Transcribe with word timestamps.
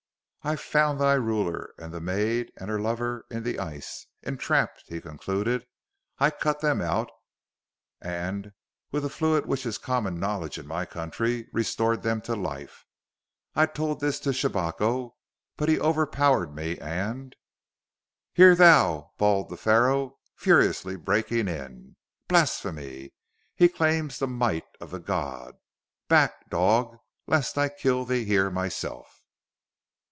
"I 0.43 0.55
found 0.55 0.99
thy 0.99 1.13
ruler 1.13 1.71
and 1.77 1.93
the 1.93 2.01
maid 2.01 2.51
and 2.57 2.67
her 2.67 2.79
lover 2.79 3.27
in 3.29 3.43
the 3.43 3.59
ice, 3.59 4.07
entrapped," 4.23 4.85
he 4.87 4.99
concluded. 4.99 5.67
"I 6.17 6.31
cut 6.31 6.61
them 6.61 6.81
out 6.81 7.11
and, 8.01 8.51
with 8.91 9.05
a 9.05 9.09
fluid 9.09 9.45
which 9.45 9.67
is 9.67 9.75
of 9.75 9.83
common 9.83 10.19
knowledge 10.19 10.57
in 10.57 10.65
my 10.65 10.83
country, 10.87 11.47
restored 11.53 12.01
them 12.01 12.21
to 12.21 12.35
life. 12.35 12.87
I 13.53 13.67
told 13.67 13.99
this 13.99 14.19
to 14.21 14.33
Shabako, 14.33 15.11
but 15.57 15.69
he 15.69 15.79
overpowered 15.79 16.55
me 16.55 16.79
and" 16.79 17.35
"Hear 18.33 18.55
thou!" 18.55 19.11
bawled 19.19 19.49
the 19.49 19.57
Pharaoh, 19.57 20.17
furiously 20.35 20.95
breaking 20.95 21.47
in. 21.49 21.97
"Blasphemy! 22.27 23.13
He 23.55 23.69
claims 23.69 24.17
the 24.17 24.25
might 24.25 24.65
of 24.79 24.89
the 24.89 24.99
God! 24.99 25.55
Back, 26.07 26.49
dog, 26.49 26.97
lest 27.27 27.59
I 27.59 27.69
kill 27.69 28.05
thee 28.05 28.25
here 28.25 28.49
myself!" 28.49 29.19